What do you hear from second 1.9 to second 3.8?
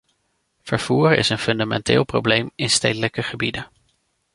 probleem in stedelijke gebieden.